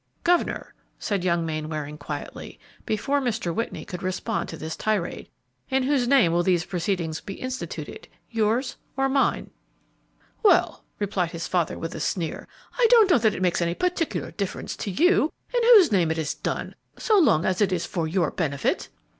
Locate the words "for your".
17.85-18.31